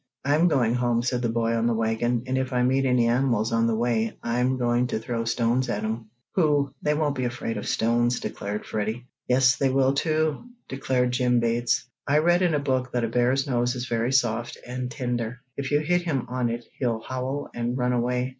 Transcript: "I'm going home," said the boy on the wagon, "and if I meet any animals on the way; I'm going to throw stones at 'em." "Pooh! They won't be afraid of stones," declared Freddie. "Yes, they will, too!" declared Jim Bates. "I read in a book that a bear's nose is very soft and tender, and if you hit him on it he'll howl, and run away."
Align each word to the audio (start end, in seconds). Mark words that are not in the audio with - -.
"I'm 0.25 0.47
going 0.47 0.73
home," 0.73 1.03
said 1.03 1.21
the 1.21 1.29
boy 1.29 1.53
on 1.55 1.67
the 1.67 1.75
wagon, 1.75 2.23
"and 2.25 2.35
if 2.35 2.53
I 2.53 2.63
meet 2.63 2.85
any 2.87 3.07
animals 3.07 3.51
on 3.53 3.67
the 3.67 3.75
way; 3.75 4.17
I'm 4.23 4.57
going 4.57 4.87
to 4.87 4.97
throw 4.97 5.25
stones 5.25 5.69
at 5.69 5.83
'em." 5.83 6.09
"Pooh! 6.35 6.73
They 6.81 6.95
won't 6.95 7.13
be 7.13 7.25
afraid 7.25 7.55
of 7.57 7.67
stones," 7.67 8.19
declared 8.19 8.65
Freddie. 8.65 9.05
"Yes, 9.27 9.57
they 9.57 9.69
will, 9.69 9.93
too!" 9.93 10.43
declared 10.67 11.11
Jim 11.13 11.39
Bates. 11.39 11.87
"I 12.07 12.17
read 12.17 12.41
in 12.41 12.55
a 12.55 12.59
book 12.59 12.91
that 12.93 13.03
a 13.03 13.07
bear's 13.09 13.45
nose 13.45 13.75
is 13.75 13.85
very 13.87 14.11
soft 14.11 14.57
and 14.65 14.89
tender, 14.89 15.41
and 15.55 15.65
if 15.65 15.69
you 15.69 15.81
hit 15.81 16.01
him 16.01 16.25
on 16.29 16.49
it 16.49 16.65
he'll 16.79 17.01
howl, 17.01 17.51
and 17.53 17.77
run 17.77 17.93
away." 17.93 18.29